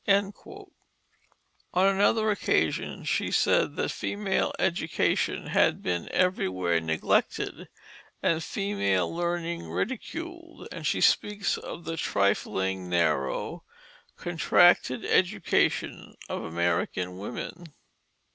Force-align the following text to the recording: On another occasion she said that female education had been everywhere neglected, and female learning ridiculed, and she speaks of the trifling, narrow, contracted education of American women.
On 0.07 0.65
another 1.85 2.31
occasion 2.31 3.03
she 3.03 3.29
said 3.29 3.75
that 3.75 3.91
female 3.91 4.51
education 4.57 5.45
had 5.45 5.83
been 5.83 6.09
everywhere 6.11 6.79
neglected, 6.81 7.69
and 8.19 8.43
female 8.43 9.15
learning 9.15 9.69
ridiculed, 9.69 10.67
and 10.71 10.87
she 10.87 11.01
speaks 11.01 11.55
of 11.55 11.85
the 11.85 11.97
trifling, 11.97 12.89
narrow, 12.89 13.63
contracted 14.17 15.05
education 15.05 16.15
of 16.27 16.41
American 16.45 17.19
women. 17.19 17.65